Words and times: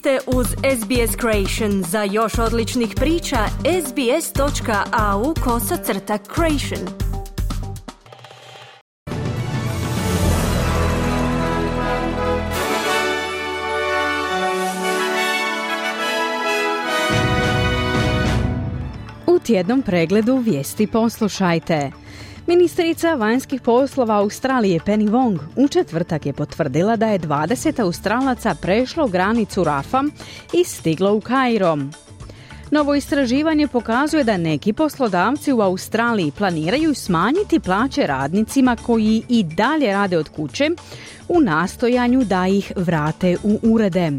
ste 0.00 0.18
uz 0.26 0.46
SBS 0.46 1.16
Creation. 1.20 1.82
Za 1.82 2.02
još 2.02 2.38
odličnih 2.38 2.92
priča, 2.96 3.36
sbs.au 3.86 5.34
kosacrta 5.44 6.18
creation. 6.34 6.88
U 19.26 19.38
tjednom 19.38 19.82
pregledu 19.82 20.36
vijesti 20.36 20.86
poslušajte. 20.86 21.99
Ministrica 22.50 23.14
vanjskih 23.14 23.60
poslova 23.60 24.14
Australije 24.14 24.80
Penny 24.80 25.10
Wong 25.10 25.38
u 25.56 25.68
četvrtak 25.68 26.26
je 26.26 26.32
potvrdila 26.32 26.96
da 26.96 27.06
je 27.06 27.18
20 27.18 27.82
Australaca 27.82 28.54
prešlo 28.62 29.08
granicu 29.08 29.64
Rafa 29.64 30.02
i 30.52 30.64
stiglo 30.64 31.14
u 31.14 31.20
Kairo. 31.20 31.78
Novo 32.70 32.94
istraživanje 32.94 33.68
pokazuje 33.68 34.24
da 34.24 34.36
neki 34.36 34.72
poslodavci 34.72 35.52
u 35.52 35.60
Australiji 35.60 36.32
planiraju 36.38 36.94
smanjiti 36.94 37.60
plaće 37.60 38.06
radnicima 38.06 38.76
koji 38.76 39.22
i 39.28 39.42
dalje 39.42 39.92
rade 39.92 40.18
od 40.18 40.28
kuće 40.28 40.70
u 41.28 41.40
nastojanju 41.40 42.24
da 42.24 42.46
ih 42.46 42.72
vrate 42.76 43.36
u 43.42 43.58
urede. 43.62 44.12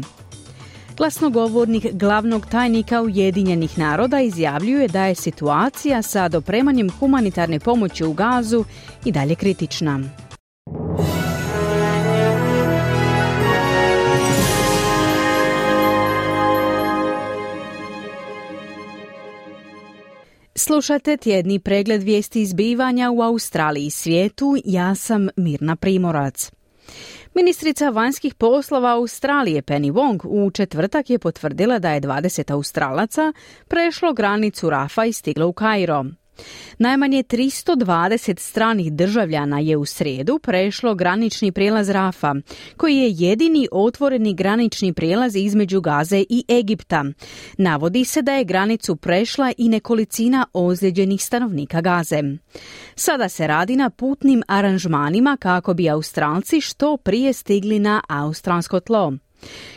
Glasnogovornik 1.02 1.86
glavnog 1.92 2.46
tajnika 2.46 3.02
Ujedinjenih 3.02 3.78
naroda 3.78 4.20
izjavljuje 4.20 4.88
da 4.88 5.04
je 5.06 5.14
situacija 5.14 6.02
sa 6.02 6.28
dopremanjem 6.28 6.90
humanitarne 6.90 7.60
pomoći 7.60 8.04
u 8.04 8.12
Gazu 8.12 8.64
i 9.04 9.12
dalje 9.12 9.34
kritična. 9.34 10.00
Slušate 20.54 21.16
tjedni 21.16 21.58
pregled 21.58 22.02
vijesti 22.02 22.42
izbivanja 22.42 23.10
u 23.10 23.22
Australiji 23.22 23.86
i 23.86 23.90
svijetu. 23.90 24.56
Ja 24.64 24.94
sam 24.94 25.28
Mirna 25.36 25.76
Primorac. 25.76 26.50
Ministrica 27.34 27.90
vanjskih 27.90 28.34
poslova 28.34 28.90
Australije 28.90 29.62
Penny 29.62 29.92
Wong 29.92 30.20
u 30.24 30.50
četvrtak 30.50 31.10
je 31.10 31.18
potvrdila 31.18 31.78
da 31.78 31.90
je 31.90 32.00
20 32.00 32.52
Australaca 32.52 33.32
prešlo 33.68 34.12
granicu 34.12 34.70
Rafa 34.70 35.04
i 35.04 35.12
stiglo 35.12 35.46
u 35.46 35.52
Kairo. 35.52 36.04
Najmanje 36.78 37.22
320 37.22 38.40
stranih 38.40 38.92
državljana 38.92 39.58
je 39.58 39.76
u 39.76 39.84
srijedu 39.84 40.38
prešlo 40.38 40.94
granični 40.94 41.52
prijelaz 41.52 41.90
Rafa, 41.90 42.34
koji 42.76 42.96
je 42.96 43.10
jedini 43.10 43.68
otvoreni 43.72 44.34
granični 44.34 44.92
prijelaz 44.92 45.36
između 45.36 45.80
Gaze 45.80 46.24
i 46.28 46.44
Egipta. 46.48 47.04
Navodi 47.58 48.04
se 48.04 48.22
da 48.22 48.32
je 48.32 48.44
granicu 48.44 48.96
prešla 48.96 49.52
i 49.58 49.68
nekolicina 49.68 50.46
ozlijeđenih 50.52 51.24
stanovnika 51.24 51.80
Gaze. 51.80 52.22
Sada 52.94 53.28
se 53.28 53.46
radi 53.46 53.76
na 53.76 53.90
putnim 53.90 54.42
aranžmanima 54.48 55.36
kako 55.40 55.74
bi 55.74 55.90
Australci 55.90 56.60
što 56.60 56.96
prije 56.96 57.32
stigli 57.32 57.78
na 57.78 58.00
australsko 58.08 58.80
tlo. 58.80 59.12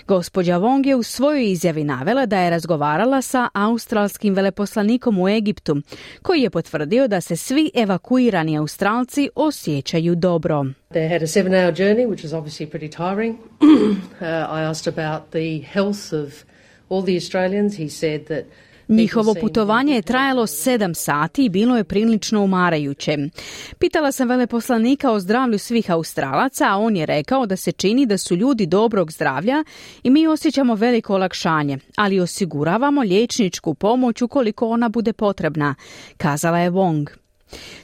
Gospođa 0.08 0.59
Wong 0.59 0.88
je 0.88 0.95
u 0.95 1.03
svojoj 1.03 1.52
izjavi 1.52 1.83
navela 1.83 2.25
da 2.25 2.39
je 2.39 2.49
razgovarala 2.49 3.21
sa 3.21 3.49
australskim 3.53 4.33
veleposlanikom 4.33 5.19
u 5.19 5.30
Egiptu, 5.30 5.81
koji 6.22 6.41
je 6.41 6.49
potvrdio 6.49 7.07
da 7.07 7.22
se 7.22 7.35
svi 7.35 7.72
evakuirani 7.75 8.57
Australci 8.57 9.30
osjećaju 9.35 10.16
dobro. 10.16 10.66
They 10.89 11.09
had 11.09 11.23
a 11.23 11.27
seven 11.27 11.53
hour 11.53 11.73
journey, 11.73 12.05
which 12.07 12.23
was 12.23 12.33
obviously 12.33 12.69
pretty 12.69 12.89
tiring. 12.89 13.35
uh, 13.61 14.27
I 14.57 14.61
asked 14.61 14.94
about 14.94 15.31
the 15.31 15.59
health 15.73 16.13
of 16.13 16.45
all 16.89 17.03
the 17.03 17.17
Australians. 17.17 17.77
He 17.77 17.89
said 17.89 18.27
that 18.27 18.45
Njihovo 18.88 19.35
putovanje 19.41 19.96
je 19.96 20.01
trajalo 20.01 20.47
sedam 20.47 20.96
sati 20.96 21.46
i 21.46 21.50
bilo 21.50 21.78
je 21.78 21.84
prilično 21.84 22.44
umarajuće. 22.44 23.18
Pitala 23.79 24.12
sam 24.12 24.28
veleposlanika 24.28 25.12
o 25.12 25.19
zdravlju 25.19 25.59
svih 25.59 25.91
Australaca, 25.91 26.66
a 26.69 26.78
on 26.78 26.96
je 26.96 27.06
rekao 27.06 27.46
da 27.46 27.56
se 27.56 27.72
čini 27.72 28.06
da 28.06 28.18
su 28.18 28.35
ljudi 28.35 28.66
dobrog 28.66 29.12
zdravlja 29.12 29.63
i 30.03 30.09
mi 30.09 30.28
osjećamo 30.28 30.75
veliko 30.75 31.13
olakšanje, 31.13 31.78
ali 31.96 32.19
osiguravamo 32.19 33.01
liječničku 33.01 33.73
pomoć 33.73 34.22
ukoliko 34.22 34.68
ona 34.68 34.90
bude 34.90 35.13
potrebna, 35.13 35.75
kazala 36.17 36.59
je 36.59 36.72
Wong. 36.72 37.25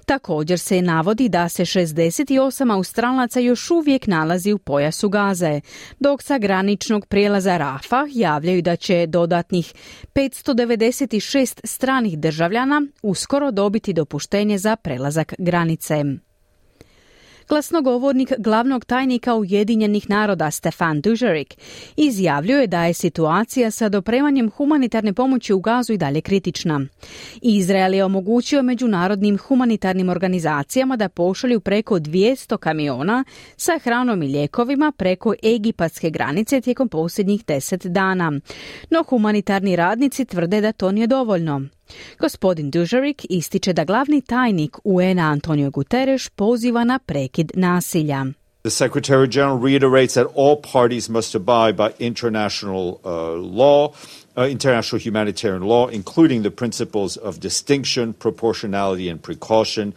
Također 0.06 0.60
se 0.60 0.82
navodi 0.82 1.30
da 1.30 1.50
se 1.50 1.66
68 1.66 2.74
Australaca 2.74 3.40
još 3.40 3.72
uvijek 3.72 4.08
nalazi 4.08 4.54
u 4.54 4.58
pojasu 4.58 5.10
Gaze, 5.10 5.62
dok 6.00 6.24
sa 6.24 6.38
graničnog 6.38 7.06
prijelaza 7.06 7.58
Rafa 7.58 8.06
javljaju 8.12 8.62
da 8.62 8.76
će 8.76 9.06
dodatnih 9.08 9.74
596 10.14 11.60
stranih 11.64 12.20
državljana 12.20 12.82
uskoro 13.02 13.52
dobiti 13.52 13.94
dopuštenje 13.94 14.58
za 14.58 14.76
prelazak 14.76 15.34
granice. 15.38 16.04
Glasnogovornik 17.52 18.34
glavnog 18.38 18.86
tajnika 18.86 19.36
Ujedinjenih 19.36 20.10
naroda 20.10 20.52
Stefan 20.52 21.02
Dužerik 21.02 21.58
izjavljuje 21.98 22.68
da 22.68 22.86
je 22.86 22.94
situacija 22.94 23.72
sa 23.72 23.90
dopremanjem 23.90 24.50
humanitarne 24.50 25.14
pomoći 25.14 25.54
u 25.54 25.60
Gazu 25.60 25.94
i 25.94 25.98
dalje 25.98 26.22
kritična. 26.22 26.82
Izrael 27.42 27.94
je 27.94 28.06
omogućio 28.06 28.62
međunarodnim 28.62 29.38
humanitarnim 29.38 30.10
organizacijama 30.10 30.96
da 30.96 31.10
pošalju 31.10 31.60
preko 31.60 31.96
200 31.96 32.58
kamiona 32.58 33.24
sa 33.58 33.80
hranom 33.84 34.24
i 34.24 34.28
lijekovima 34.28 34.92
preko 34.98 35.34
egipatske 35.44 36.10
granice 36.10 36.62
tijekom 36.62 36.90
posljednjih 36.90 37.46
deset 37.48 37.86
dana. 37.86 38.32
No 38.90 39.04
humanitarni 39.04 39.76
radnici 39.76 40.26
tvrde 40.26 40.62
da 40.62 40.72
to 40.72 40.92
nije 40.92 41.08
dovoljno. 41.08 41.62
Gospodin 42.20 42.72
Dužarik 42.72 43.26
ističe 43.30 43.74
da 43.74 43.86
glavni 43.86 44.22
tajnik 44.22 44.78
UN-a 44.84 45.32
Antonio 45.32 45.70
Guterres 45.70 46.30
poziva 46.30 46.84
na 46.84 47.00
prekid 47.00 47.52
nasilja. 47.56 48.26
The 48.64 48.70
Secretary 48.70 49.28
General 49.28 49.58
reiterates 49.58 50.14
that 50.14 50.28
all 50.36 50.56
parties 50.56 51.10
must 51.10 51.34
abide 51.36 51.76
by 51.76 51.94
international 52.00 53.02
uh, 53.04 53.34
law, 53.34 53.94
uh, 54.38 54.44
international 54.44 55.00
humanitarian 55.00 55.64
law, 55.64 55.88
including 55.88 56.44
the 56.44 56.52
principles 56.52 57.18
of 57.18 57.40
distinction, 57.40 58.14
proportionality, 58.14 59.10
and 59.10 59.22
precaution. 59.22 59.94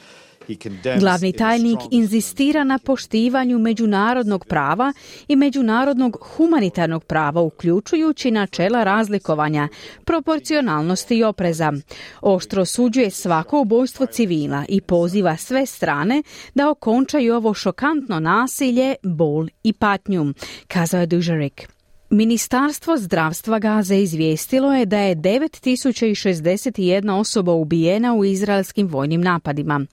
Glavni 1.00 1.32
tajnik 1.32 1.78
inzistira 1.90 2.64
na 2.64 2.78
poštivanju 2.78 3.58
međunarodnog 3.58 4.44
prava 4.46 4.92
i 5.28 5.36
međunarodnog 5.36 6.18
humanitarnog 6.36 7.04
prava, 7.04 7.40
uključujući 7.40 8.30
načela 8.30 8.84
razlikovanja, 8.84 9.68
proporcionalnosti 10.04 11.16
i 11.16 11.24
opreza. 11.24 11.72
Oštro 12.20 12.64
suđuje 12.64 13.10
svako 13.10 13.60
ubojstvo 13.60 14.06
civila 14.06 14.64
i 14.68 14.80
poziva 14.80 15.36
sve 15.36 15.66
strane 15.66 16.22
da 16.54 16.70
okončaju 16.70 17.34
ovo 17.34 17.54
šokantno 17.54 18.20
nasilje, 18.20 18.94
bol 19.02 19.46
i 19.62 19.72
patnju, 19.72 20.34
kazao 20.68 21.00
je 21.00 21.06
Dužarik. 21.06 21.73
Ministarstvo 22.14 22.96
zdravstva 22.96 23.58
Gaze 23.58 24.02
izvijestilo 24.02 24.74
je 24.74 24.86
da 24.86 24.98
je 24.98 25.16
9061 25.16 27.10
osoba 27.10 27.52
ubijena 27.52 28.14
u 28.14 28.24
izraelskim 28.24 28.86
vojnim 28.86 29.20
napadima, 29.20 29.86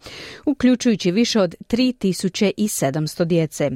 uključujući 0.46 1.12
više 1.12 1.40
od 1.40 1.56
3700 1.70 3.26
djece. 3.26 3.72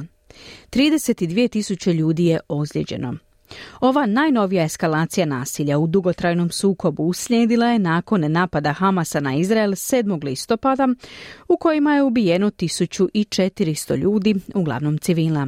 32.000 0.71 1.93
ljudi 1.93 2.25
je 2.25 2.39
ozlijeđeno. 2.47 3.15
Ova 3.79 4.05
najnovija 4.05 4.63
eskalacija 4.63 5.25
nasilja 5.25 5.77
u 5.77 5.87
dugotrajnom 5.87 6.51
sukobu 6.51 7.03
uslijedila 7.03 7.67
je 7.67 7.79
nakon 7.79 8.31
napada 8.31 8.73
Hamasa 8.73 9.19
na 9.19 9.35
Izrael 9.35 9.71
7. 9.71 10.23
listopada 10.23 10.87
u 11.47 11.57
kojima 11.57 11.95
je 11.95 12.03
ubijeno 12.03 12.51
1400 12.51 13.97
ljudi, 13.97 14.35
uglavnom 14.55 14.97
civila. 14.97 15.47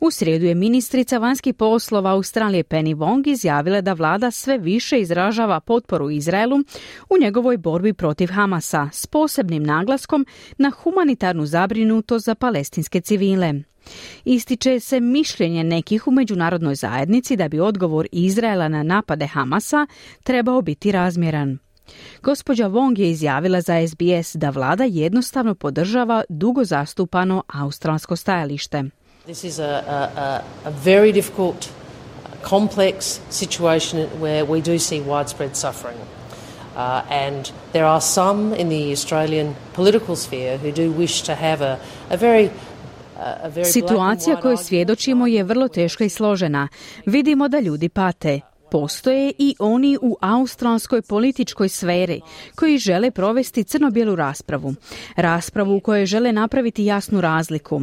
U 0.00 0.10
srijedu 0.10 0.46
je 0.46 0.54
ministrica 0.54 1.18
vanjskih 1.18 1.54
poslova 1.54 2.10
Australije 2.10 2.64
Penny 2.64 2.96
Wong 2.96 3.28
izjavila 3.28 3.80
da 3.80 3.92
vlada 3.92 4.30
sve 4.30 4.58
više 4.58 5.00
izražava 5.00 5.60
potporu 5.60 6.10
Izraelu 6.10 6.56
u 7.10 7.18
njegovoj 7.20 7.56
borbi 7.56 7.92
protiv 7.92 8.28
Hamasa 8.32 8.88
s 8.92 9.06
posebnim 9.06 9.62
naglaskom 9.62 10.26
na 10.58 10.70
humanitarnu 10.70 11.46
zabrinutost 11.46 12.24
za 12.24 12.34
palestinske 12.34 13.00
civile. 13.00 13.54
Ističe 14.24 14.80
se 14.80 15.00
mišljenje 15.00 15.64
nekih 15.64 16.06
u 16.06 16.10
međunarodnoj 16.10 16.74
zajednici 16.74 17.36
da 17.36 17.48
bi 17.48 17.60
odgovor 17.60 18.06
Izraela 18.12 18.68
na 18.68 18.82
napade 18.82 19.26
Hamasa 19.26 19.86
trebao 20.22 20.62
biti 20.62 20.92
razmjeran. 20.92 21.58
Gospođa 22.22 22.68
Wong 22.68 22.98
je 22.98 23.10
izjavila 23.10 23.60
za 23.60 23.88
SBS 23.88 24.36
da 24.36 24.50
vlada 24.50 24.84
jednostavno 24.84 25.54
podržava 25.54 26.24
dugo 26.28 26.64
zastupano 26.64 27.42
australsko 27.46 28.16
stajalište. 28.16 28.97
This 29.28 29.44
is 29.44 29.58
a, 29.58 30.42
a, 30.64 30.68
a 30.68 30.70
very 30.70 31.12
difficult, 31.12 31.70
complex 32.40 33.20
situation 33.28 34.08
where 34.20 34.46
we 34.46 34.62
do 34.62 34.78
see 34.78 35.02
widespread 35.02 35.54
suffering. 35.54 35.98
Uh, 36.74 37.02
and 37.10 37.52
there 37.72 37.84
are 37.84 38.00
some 38.00 38.54
in 38.54 38.70
the 38.70 38.90
Australian 38.92 39.54
political 39.74 40.16
sphere 40.16 40.56
who 40.56 40.72
do 40.72 40.90
wish 40.90 41.20
to 41.22 41.34
have 41.34 41.60
a, 41.60 41.78
a 42.10 42.16
very 42.16 42.50
Situacija 43.64 44.40
koju 44.40 44.56
svjedočimo 44.56 45.26
je 45.26 45.44
vrlo 45.44 45.68
teška 45.68 46.04
i 46.04 46.08
složena. 46.08 46.68
Vidimo 47.06 47.48
da 47.48 47.60
ljudi 47.60 47.88
pate. 47.88 48.40
Postoje 48.70 49.32
i 49.38 49.54
oni 49.58 49.98
u 50.02 50.16
australskoj 50.20 51.02
političkoj 51.02 51.68
sferi 51.68 52.20
koji 52.54 52.78
žele 52.78 53.10
provesti 53.10 53.64
crno-bijelu 53.64 54.16
raspravu. 54.16 54.74
Raspravu 55.16 55.76
u 55.76 55.80
kojoj 55.80 56.06
žele 56.06 56.32
napraviti 56.32 56.84
jasnu 56.84 57.20
razliku. 57.20 57.82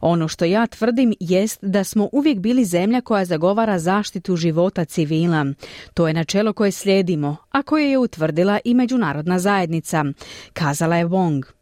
Ono 0.00 0.28
što 0.28 0.44
ja 0.44 0.66
tvrdim 0.66 1.14
jest 1.20 1.58
da 1.62 1.84
smo 1.84 2.08
uvijek 2.12 2.38
bili 2.38 2.64
zemlja 2.64 3.00
koja 3.00 3.24
zagovara 3.24 3.78
zaštitu 3.78 4.36
života 4.36 4.84
civila. 4.84 5.46
To 5.94 6.08
je 6.08 6.14
načelo 6.14 6.52
koje 6.52 6.72
slijedimo, 6.72 7.36
a 7.50 7.62
koje 7.62 7.90
je 7.90 7.98
utvrdila 7.98 8.58
i 8.64 8.74
međunarodna 8.74 9.38
zajednica, 9.38 10.04
kazala 10.52 10.96
je 10.96 11.06
Wong. 11.06 11.55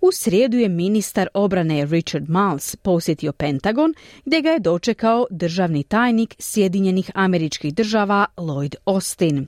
U 0.00 0.12
srijedu 0.12 0.56
je 0.56 0.68
ministar 0.68 1.28
obrane 1.34 1.84
Richard 1.84 2.28
Miles 2.28 2.76
posjetio 2.76 3.32
Pentagon 3.32 3.94
gdje 4.24 4.42
ga 4.42 4.50
je 4.50 4.60
dočekao 4.60 5.26
državni 5.30 5.82
tajnik 5.82 6.34
Sjedinjenih 6.38 7.10
američkih 7.14 7.74
država 7.74 8.26
Lloyd 8.36 8.74
Austin. 8.84 9.46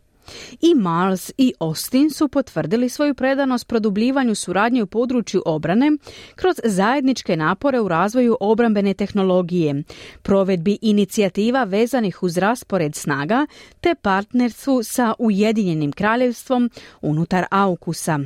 I 0.61 0.75
Miles 0.75 1.33
i 1.39 1.53
Austin 1.59 2.11
su 2.11 2.29
potvrdili 2.29 2.89
svoju 2.89 3.15
predanost 3.15 3.69
produbljivanju 3.69 4.35
suradnje 4.35 4.83
u 4.83 4.87
području 4.87 5.43
obrane 5.47 5.91
kroz 6.35 6.57
zajedničke 6.65 7.37
napore 7.37 7.81
u 7.81 7.89
razvoju 7.89 8.37
obrambene 8.41 8.95
tehnologije, 8.95 9.83
provedbi 10.23 10.79
inicijativa 10.83 11.65
vezanih 11.65 12.23
uz 12.23 12.39
raspored 12.39 12.95
snaga 12.95 13.47
te 13.81 13.95
partnerstvu 14.03 14.83
sa 14.83 15.15
Ujedinjenim 15.19 15.93
kraljevstvom 15.93 16.71
unutar 17.01 17.45
AUKUSA. 17.51 18.19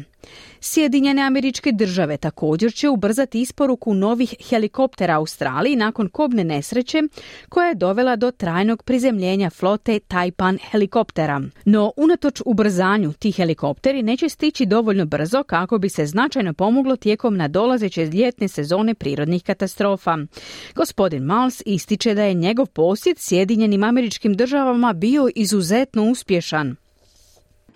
Sjedinjene 0.60 1.22
američke 1.22 1.72
države 1.72 2.16
također 2.16 2.72
će 2.72 2.88
ubrzati 2.88 3.40
isporuku 3.40 3.94
novih 3.94 4.34
helikoptera 4.48 5.16
Australiji 5.16 5.76
nakon 5.76 6.08
kobne 6.08 6.44
nesreće 6.44 7.02
koja 7.48 7.68
je 7.68 7.74
dovela 7.74 8.16
do 8.16 8.30
trajnog 8.30 8.82
prizemljenja 8.82 9.50
flote 9.50 9.98
Taipan 9.98 10.58
helikoptera. 10.70 11.40
No, 11.64 11.92
unatoč 11.96 12.42
ubrzanju, 12.46 13.12
ti 13.12 13.32
helikopteri 13.32 14.02
neće 14.02 14.28
stići 14.28 14.66
dovoljno 14.66 15.04
brzo 15.04 15.42
kako 15.42 15.78
bi 15.78 15.88
se 15.88 16.06
značajno 16.06 16.54
pomoglo 16.54 16.96
tijekom 16.96 17.36
nadolazeće 17.36 18.06
ljetne 18.06 18.48
sezone 18.48 18.94
prirodnih 18.94 19.42
katastrofa. 19.42 20.18
Gospodin 20.74 21.22
Mals 21.22 21.62
ističe 21.66 22.14
da 22.14 22.22
je 22.22 22.34
njegov 22.34 22.66
posjet 22.66 23.18
Sjedinjenim 23.18 23.84
američkim 23.84 24.34
državama 24.34 24.92
bio 24.92 25.28
izuzetno 25.34 26.10
uspješan. 26.10 26.81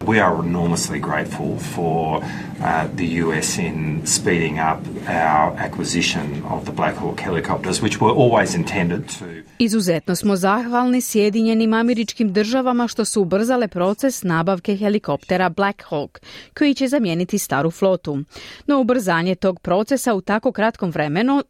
We 0.04 0.20
are 0.20 0.46
enormously 0.46 1.00
grateful 1.00 1.58
for 1.74 2.22
uh, 2.60 2.86
the 2.96 3.06
US 3.24 3.58
in 3.58 4.02
speeding 4.04 4.58
up 4.58 4.78
our 5.08 5.56
acquisition 5.58 6.42
of 6.50 6.64
the 6.64 6.72
Black 6.72 6.94
Hawk 6.96 7.20
helicopters, 7.20 7.82
which 7.82 8.00
were 8.00 8.12
always 8.12 8.54
intended 8.54 9.08
to... 9.18 9.24
Izuzetno 9.58 10.16
smo 10.16 10.36
zahvalni 10.36 11.00
Sjedinjenim 11.00 11.74
američkim 11.74 12.32
državama 12.32 12.88
što 12.88 13.04
su 13.04 13.22
ubrzale 13.22 13.68
proces 13.68 14.22
nabavke 14.22 14.76
helikoptera 14.76 15.48
Black 15.48 15.82
Hawk, 15.90 16.18
koji 16.58 16.74
će 16.74 16.88
zamijeniti 16.88 17.38
staru 17.38 17.70
flotu. 17.70 18.18
No 18.66 18.80
ubrzanje 18.80 19.34
tog 19.34 19.60
procesa 19.60 20.14
u 20.14 20.20
tako 20.20 20.52
kratkom 20.52 20.90
vremenu 20.90 21.42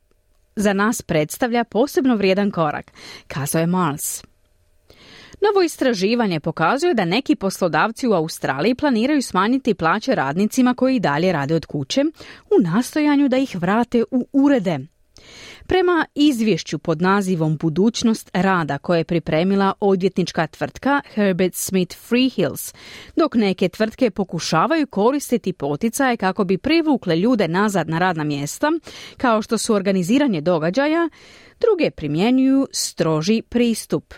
za 0.56 0.72
nas 0.72 1.02
predstavlja 1.02 1.64
posebno 1.64 2.16
vrijedan 2.16 2.50
korak, 2.50 2.92
kazao 3.26 3.60
je 3.60 3.66
Mars. 3.66 4.22
Novo 5.46 5.62
istraživanje 5.62 6.40
pokazuje 6.40 6.94
da 6.94 7.04
neki 7.04 7.36
poslodavci 7.36 8.08
u 8.08 8.12
Australiji 8.12 8.74
planiraju 8.74 9.22
smanjiti 9.22 9.74
plaće 9.74 10.14
radnicima 10.14 10.74
koji 10.74 10.96
i 10.96 11.00
dalje 11.00 11.32
rade 11.32 11.54
od 11.54 11.66
kuće 11.66 12.04
u 12.44 12.62
nastojanju 12.62 13.28
da 13.28 13.36
ih 13.36 13.56
vrate 13.56 14.04
u 14.10 14.26
urede. 14.32 14.78
Prema 15.66 16.06
izvješću 16.14 16.78
pod 16.78 17.02
nazivom 17.02 17.56
Budućnost 17.56 18.30
rada 18.32 18.78
koje 18.78 18.98
je 18.98 19.04
pripremila 19.04 19.72
odvjetnička 19.80 20.46
tvrtka 20.46 21.00
Herbert 21.14 21.54
Smith 21.54 21.96
Freehills, 22.08 22.74
dok 23.16 23.34
neke 23.34 23.68
tvrtke 23.68 24.10
pokušavaju 24.10 24.86
koristiti 24.86 25.52
poticaje 25.52 26.16
kako 26.16 26.44
bi 26.44 26.58
privukle 26.58 27.16
ljude 27.16 27.48
nazad 27.48 27.88
na 27.88 27.98
radna 27.98 28.24
mjesta, 28.24 28.72
kao 29.16 29.42
što 29.42 29.58
su 29.58 29.74
organiziranje 29.74 30.40
događaja, 30.40 31.08
druge 31.60 31.90
primjenjuju 31.90 32.68
stroži 32.72 33.42
pristup. 33.42 34.14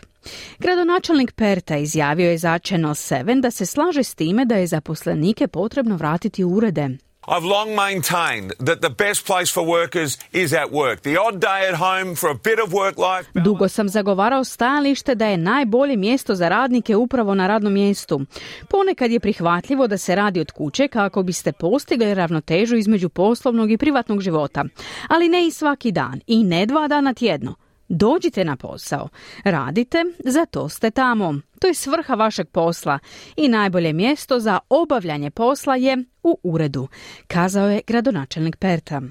Gradonačelnik 0.58 1.32
Perta 1.32 1.76
izjavio 1.76 2.30
je 2.30 2.38
za 2.38 2.58
Channel 2.58 2.94
7 2.94 3.40
da 3.40 3.50
se 3.50 3.66
slaže 3.66 4.02
s 4.02 4.14
time 4.14 4.44
da 4.44 4.54
je 4.54 4.66
zaposlenike 4.66 5.48
potrebno 5.48 5.96
vratiti 5.96 6.44
u 6.44 6.48
urede. 6.48 6.88
I've 7.28 7.44
long 7.44 7.74
maintained 7.74 8.52
that 8.58 8.80
the 8.80 9.06
best 9.06 9.26
place 9.26 9.52
for 9.52 9.62
workers 9.62 10.18
is 10.32 10.52
at 10.52 10.70
work. 10.70 11.00
The 11.02 11.18
odd 11.20 11.40
day 11.40 11.68
at 11.68 11.74
home 11.74 12.16
for 12.16 12.30
a 12.30 12.34
bit 12.34 12.58
of 12.64 12.72
work 12.72 12.96
life. 12.96 13.40
Dugo 13.44 13.68
sam 13.68 13.88
zagovarao 13.88 14.44
stajalište 14.44 15.14
da 15.14 15.26
je 15.26 15.36
najbolje 15.36 15.96
mjesto 15.96 16.34
za 16.34 16.48
radnike 16.48 16.96
upravo 16.96 17.34
na 17.34 17.46
radnom 17.46 17.72
mjestu. 17.72 18.20
Ponekad 18.68 19.10
je 19.10 19.20
prihvatljivo 19.20 19.86
da 19.86 19.98
se 19.98 20.14
radi 20.14 20.40
od 20.40 20.50
kuće 20.50 20.88
kako 20.88 21.22
biste 21.22 21.52
postigli 21.52 22.14
ravnotežu 22.14 22.76
između 22.76 23.08
poslovnog 23.08 23.70
i 23.70 23.78
privatnog 23.78 24.20
života, 24.20 24.64
ali 25.08 25.28
ne 25.28 25.46
i 25.46 25.50
svaki 25.50 25.92
dan 25.92 26.20
i 26.26 26.44
ne 26.44 26.66
dva 26.66 26.88
dana 26.88 27.14
tjedno. 27.14 27.54
Dođite 27.88 28.44
na 28.44 28.56
posao, 28.56 29.08
radite, 29.44 30.04
za 30.24 30.46
to 30.46 30.68
ste 30.68 30.90
tamo. 30.90 31.34
To 31.60 31.66
je 31.66 31.74
svrha 31.74 32.14
vašeg 32.14 32.48
posla 32.48 32.98
i 33.36 33.48
najbolje 33.48 33.92
mjesto 33.92 34.40
za 34.40 34.58
obavljanje 34.68 35.30
posla 35.30 35.76
je 35.76 36.04
u 36.22 36.38
uredu, 36.42 36.88
kazao 37.26 37.70
je 37.70 37.80
gradonačelnik 37.86 38.56
Perta. 38.56 39.02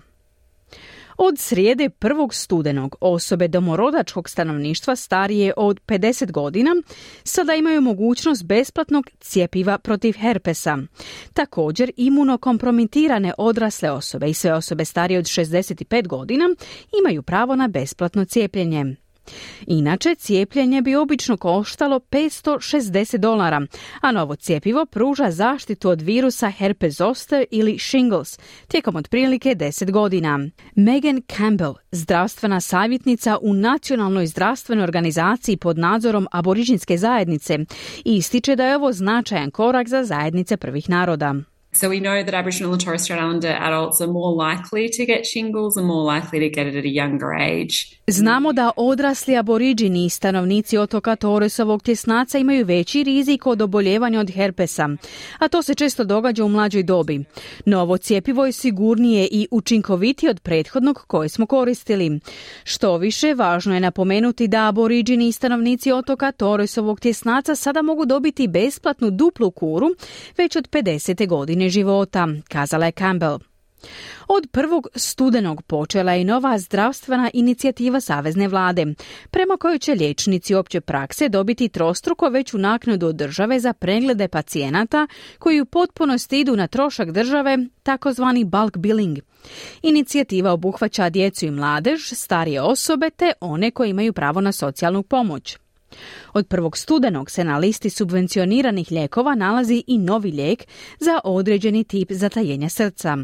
Od 1.17 1.39
srijede 1.39 1.89
prvog 1.89 2.33
studenog 2.33 2.95
osobe 3.01 3.47
domorodačkog 3.47 4.29
stanovništva 4.29 4.95
starije 4.95 5.53
od 5.57 5.79
50 5.87 6.31
godina 6.31 6.75
sada 7.23 7.55
imaju 7.55 7.81
mogućnost 7.81 8.45
besplatnog 8.45 9.09
cijepiva 9.19 9.77
protiv 9.77 10.13
herpesa. 10.19 10.77
Također 11.33 11.91
imunokompromitirane 11.97 13.33
odrasle 13.37 13.91
osobe 13.91 14.29
i 14.29 14.33
sve 14.33 14.53
osobe 14.53 14.85
starije 14.85 15.19
od 15.19 15.25
65 15.25 16.07
godina 16.07 16.45
imaju 16.99 17.23
pravo 17.23 17.55
na 17.55 17.67
besplatno 17.67 18.25
cijepljenje. 18.25 18.95
Inače, 19.67 20.15
cijepljenje 20.15 20.81
bi 20.81 20.95
obično 20.95 21.37
koštalo 21.37 21.99
560 21.99 23.17
dolara, 23.17 23.61
a 24.01 24.11
novo 24.11 24.35
cijepivo 24.35 24.85
pruža 24.85 25.31
zaštitu 25.31 25.89
od 25.89 26.01
virusa 26.01 26.49
herpes 26.49 26.97
zoster 26.97 27.45
ili 27.51 27.79
shingles 27.79 28.39
tijekom 28.67 28.95
otprilike 28.95 29.55
10 29.55 29.91
godina. 29.91 30.39
Megan 30.75 31.21
Campbell, 31.37 31.73
zdravstvena 31.91 32.61
savjetnica 32.61 33.37
u 33.41 33.53
Nacionalnoj 33.53 34.27
zdravstvenoj 34.27 34.83
organizaciji 34.83 35.57
pod 35.57 35.77
nadzorom 35.77 36.27
aboriđinske 36.31 36.97
zajednice, 36.97 37.59
ističe 38.05 38.55
da 38.55 38.65
je 38.65 38.75
ovo 38.75 38.93
značajan 38.93 39.51
korak 39.51 39.87
za 39.87 40.03
zajednice 40.03 40.57
prvih 40.57 40.89
naroda. 40.89 41.35
So 41.79 41.89
we 41.89 41.99
know 41.99 42.23
that 42.23 42.33
Aboriginal 42.33 42.73
and 42.73 42.83
Torres 42.83 43.03
Strait 43.03 43.19
Islander 43.19 43.55
adults 43.69 44.01
are 44.01 44.11
more 44.11 44.33
likely 44.47 44.89
to 44.97 45.05
get 45.05 45.27
shingles 45.33 45.77
and 45.77 45.85
more 45.85 46.15
likely 46.15 46.39
to 46.39 46.49
get 46.49 46.67
it 46.67 46.75
at 46.75 46.85
a 46.85 46.93
younger 47.01 47.31
age. 47.33 47.97
Znamo 48.07 48.53
da 48.53 48.71
odrasli 48.75 49.37
aboriđini 49.37 50.05
i 50.05 50.09
stanovnici 50.09 50.77
otoka 50.77 51.15
Torresovog 51.15 51.83
tjesnaca 51.83 52.37
imaju 52.37 52.65
veći 52.65 53.03
rizik 53.03 53.47
od 53.47 53.61
oboljevanja 53.61 54.19
od 54.19 54.31
herpesa, 54.31 54.89
a 55.39 55.47
to 55.47 55.61
se 55.61 55.75
često 55.75 56.03
događa 56.03 56.45
u 56.45 56.49
mlađoj 56.49 56.83
dobi. 56.83 57.23
Novo 57.65 57.97
cjepivo 57.97 58.45
je 58.45 58.51
sigurnije 58.51 59.27
i 59.31 59.47
učinkovitije 59.51 60.29
od 60.29 60.39
prethodnog 60.39 61.03
koje 61.07 61.29
smo 61.29 61.45
koristili. 61.45 62.19
Što 62.63 62.97
više, 62.97 63.33
važno 63.33 63.73
je 63.73 63.79
napomenuti 63.79 64.47
da 64.47 64.67
aboriđini 64.67 65.27
i 65.27 65.31
stanovnici 65.31 65.91
otoka 65.91 66.31
Torresovog 66.31 66.99
tjesnaca 66.99 67.55
sada 67.55 67.81
mogu 67.81 68.05
dobiti 68.05 68.47
besplatnu 68.47 69.11
duplu 69.11 69.51
kuru 69.51 69.87
već 70.37 70.55
od 70.55 70.69
50. 70.69 71.27
godine 71.27 71.66
života, 71.69 72.27
kazala 72.49 72.85
je 72.85 72.91
Campbell. 72.91 73.39
Od 74.27 74.47
prvog 74.51 74.87
studenog 74.95 75.61
počela 75.61 76.13
je 76.13 76.25
nova 76.25 76.57
zdravstvena 76.57 77.29
inicijativa 77.33 78.01
Savezne 78.01 78.47
vlade, 78.47 78.85
prema 79.31 79.57
kojoj 79.57 79.79
će 79.79 79.93
liječnici 79.93 80.55
opće 80.55 80.81
prakse 80.81 81.29
dobiti 81.29 81.69
trostruko 81.69 82.29
veću 82.29 82.57
naknadu 82.57 83.07
od 83.07 83.15
države 83.15 83.59
za 83.59 83.73
preglede 83.73 84.27
pacijenata 84.27 85.07
koji 85.39 85.61
u 85.61 85.65
potpunosti 85.65 86.39
idu 86.39 86.55
na 86.55 86.67
trošak 86.67 87.11
države, 87.11 87.57
takozvani 87.83 88.43
bulk 88.43 88.77
billing. 88.77 89.17
Inicijativa 89.81 90.51
obuhvaća 90.51 91.09
djecu 91.09 91.45
i 91.45 91.51
mladež, 91.51 92.01
starije 92.13 92.61
osobe 92.61 93.09
te 93.09 93.31
one 93.41 93.71
koji 93.71 93.89
imaju 93.89 94.13
pravo 94.13 94.41
na 94.41 94.51
socijalnu 94.51 95.03
pomoć. 95.03 95.57
Od 96.33 96.47
prvog 96.47 96.77
studenog 96.77 97.31
se 97.31 97.43
na 97.43 97.57
listi 97.57 97.89
subvencioniranih 97.89 98.91
lijekova 98.91 99.35
nalazi 99.35 99.83
i 99.87 99.97
novi 99.97 100.31
lijek 100.31 100.63
za 100.99 101.19
određeni 101.23 101.83
tip 101.83 102.11
zatajenja 102.11 102.69
srca. 102.69 103.17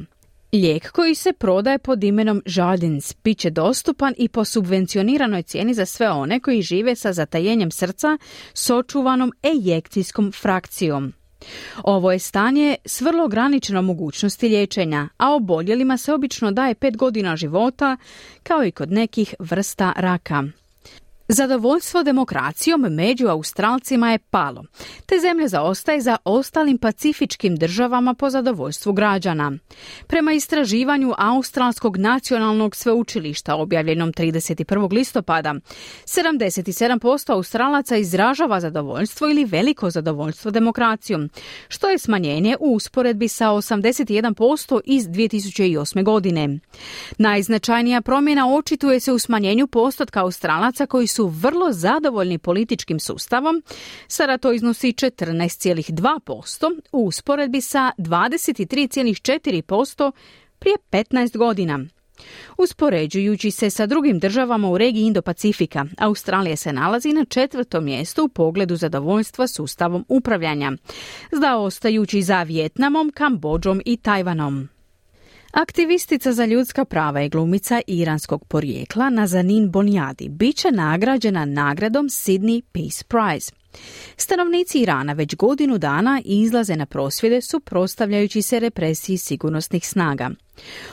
Lijek 0.53 0.91
koji 0.91 1.15
se 1.15 1.33
prodaje 1.33 1.79
pod 1.79 2.03
imenom 2.03 2.41
Jardins 2.45 3.15
bit 3.23 3.37
će 3.37 3.49
dostupan 3.49 4.13
i 4.17 4.27
po 4.27 4.45
subvencioniranoj 4.45 5.43
cijeni 5.43 5.73
za 5.73 5.85
sve 5.85 6.09
one 6.09 6.39
koji 6.39 6.61
žive 6.61 6.95
sa 6.95 7.13
zatajenjem 7.13 7.71
srca 7.71 8.17
s 8.53 8.69
očuvanom 8.69 9.31
ejekcijskom 9.43 10.31
frakcijom. 10.31 11.13
Ovo 11.83 12.11
je 12.11 12.19
stanje 12.19 12.75
s 12.85 13.01
vrlo 13.01 13.25
ograničenom 13.25 13.85
mogućnosti 13.85 14.49
liječenja, 14.49 15.09
a 15.17 15.33
oboljelima 15.33 15.97
se 15.97 16.13
obično 16.13 16.51
daje 16.51 16.75
pet 16.75 16.97
godina 16.97 17.35
života, 17.35 17.97
kao 18.43 18.65
i 18.65 18.71
kod 18.71 18.91
nekih 18.91 19.35
vrsta 19.39 19.93
raka. 19.97 20.43
Zadovoljstvo 21.27 22.03
demokracijom 22.03 22.81
među 22.81 23.27
Australcima 23.27 24.11
je 24.11 24.19
palo, 24.19 24.63
te 25.05 25.19
zemlja 25.19 25.47
zaostaje 25.47 26.01
za 26.01 26.17
ostalim 26.25 26.77
pacifičkim 26.77 27.55
državama 27.55 28.13
po 28.13 28.29
zadovoljstvu 28.29 28.93
građana. 28.93 29.51
Prema 30.07 30.33
istraživanju 30.33 31.13
Australskog 31.17 31.97
nacionalnog 31.97 32.75
sveučilišta 32.75 33.55
objavljenom 33.55 34.13
31. 34.13 34.93
listopada, 34.93 35.55
77% 36.05 37.33
Australaca 37.33 37.97
izražava 37.97 38.59
zadovoljstvo 38.59 39.29
ili 39.29 39.45
veliko 39.45 39.89
zadovoljstvo 39.89 40.51
demokracijom, 40.51 41.29
što 41.67 41.89
je 41.89 41.99
smanjenje 41.99 42.55
u 42.59 42.73
usporedbi 42.73 43.27
sa 43.27 43.47
81% 43.47 44.79
iz 44.85 45.07
2008. 45.07 46.03
godine. 46.03 46.59
Najznačajnija 47.17 48.01
promjena 48.01 48.55
očituje 48.55 48.99
se 48.99 49.11
u 49.11 49.19
smanjenju 49.19 49.67
postotka 49.67 50.21
Australaca 50.21 50.85
koji 50.85 51.07
su 51.13 51.27
vrlo 51.27 51.71
zadovoljni 51.71 52.37
političkim 52.37 52.99
sustavom, 52.99 53.63
sada 54.07 54.37
to 54.37 54.53
iznosi 54.53 54.87
14,2% 54.87 56.81
u 56.91 57.05
usporedbi 57.05 57.61
sa 57.61 57.91
23,4% 57.97 60.11
prije 60.59 60.75
15 60.91 61.37
godina. 61.37 61.85
Uspoređujući 62.57 63.51
se 63.51 63.69
sa 63.69 63.85
drugim 63.85 64.19
državama 64.19 64.69
u 64.69 64.77
regiji 64.77 65.03
Indo-Pacifika, 65.03 65.87
Australija 65.97 66.55
se 66.55 66.73
nalazi 66.73 67.13
na 67.13 67.25
četvrtom 67.25 67.85
mjestu 67.85 68.23
u 68.23 68.29
pogledu 68.29 68.75
zadovoljstva 68.75 69.47
sustavom 69.47 70.05
upravljanja, 70.07 70.71
zaostajući 71.31 72.21
za 72.21 72.43
Vjetnamom, 72.43 73.11
Kambodžom 73.15 73.81
i 73.85 73.97
Tajvanom. 73.97 74.72
Aktivistica 75.53 76.31
za 76.31 76.45
ljudska 76.45 76.85
prava 76.85 77.21
i 77.21 77.29
glumica 77.29 77.81
iranskog 77.87 78.45
porijekla 78.45 79.09
Nazanin 79.09 79.71
Bonjadi 79.71 80.29
bit 80.29 80.55
će 80.55 80.71
nagrađena 80.71 81.45
nagradom 81.45 82.05
Sydney 82.05 82.61
Peace 82.71 83.03
Prize. 83.07 83.51
Stanovnici 84.17 84.79
Irana 84.79 85.13
već 85.13 85.35
godinu 85.35 85.77
dana 85.77 86.21
izlaze 86.25 86.75
na 86.75 86.85
prosvjede 86.85 87.41
suprotstavljajući 87.41 88.41
se 88.41 88.59
represiji 88.59 89.17
sigurnosnih 89.17 89.87
snaga. 89.87 90.29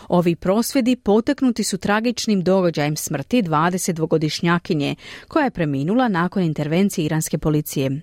Ovi 0.08 0.36
prosvjedi 0.36 0.96
poteknuti 0.96 1.64
su 1.64 1.78
tragičnim 1.78 2.42
događajem 2.42 2.96
smrti 2.96 3.42
22-godišnjakinje 3.42 4.94
koja 5.28 5.44
je 5.44 5.50
preminula 5.50 6.08
nakon 6.08 6.42
intervencije 6.42 7.04
iranske 7.04 7.38
policije. 7.38 8.00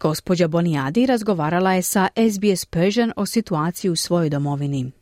Gospođa 0.00 0.48
Bonijadi 0.48 1.06
razgovarala 1.06 1.72
je 1.72 1.82
sa 1.82 2.08
SBS 2.30 2.64
Persian 2.64 3.12
o 3.16 3.26
situaciji 3.26 3.90
u 3.90 3.96
svojoj 3.96 4.30
domovini. 4.30 4.92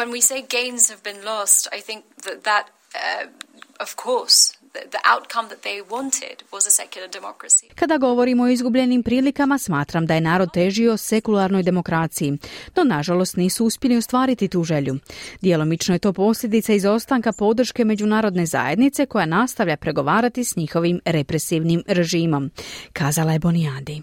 When 0.00 0.10
we 0.10 0.20
say 0.20 0.40
gains 0.58 0.90
have 0.92 1.02
been 1.02 1.24
lost, 1.24 1.68
I 1.78 1.80
think 1.86 2.00
that 2.24 2.38
that, 2.48 2.64
uh, 2.94 3.26
of 3.80 3.94
course. 4.04 4.56
Kada 7.74 7.98
govorimo 7.98 8.44
o 8.44 8.48
izgubljenim 8.48 9.02
prilikama, 9.02 9.58
smatram 9.58 10.06
da 10.06 10.14
je 10.14 10.20
narod 10.20 10.52
težio 10.52 10.96
sekularnoj 10.96 11.62
demokraciji, 11.62 12.38
no 12.76 12.84
nažalost 12.84 13.36
nisu 13.36 13.64
uspjeli 13.64 13.96
ostvariti 13.96 14.48
tu 14.48 14.64
želju. 14.64 14.98
Djelomično 15.40 15.94
je 15.94 15.98
to 15.98 16.12
posljedica 16.12 16.72
izostanka 16.72 17.32
podrške 17.32 17.84
međunarodne 17.84 18.46
zajednice 18.46 19.06
koja 19.06 19.26
nastavlja 19.26 19.76
pregovarati 19.76 20.44
s 20.44 20.56
njihovim 20.56 21.00
represivnim 21.04 21.82
režimom, 21.86 22.50
kazala 22.92 23.32
je 23.32 23.38
Bonijadi. 23.38 24.02